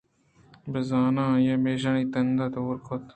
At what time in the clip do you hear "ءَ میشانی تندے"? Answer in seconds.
1.59-2.45